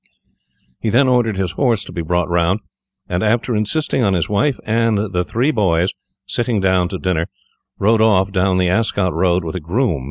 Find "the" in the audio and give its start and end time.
5.13-5.23, 8.57-8.67